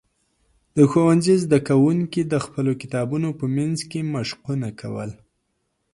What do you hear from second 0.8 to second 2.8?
ښوونځي زده کوونکي د خپلو